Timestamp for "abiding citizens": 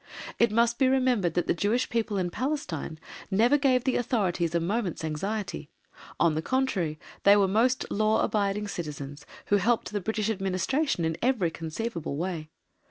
8.23-9.27